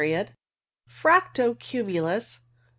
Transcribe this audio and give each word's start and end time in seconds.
Fracto 0.87 1.53
cumulus. 1.59 2.39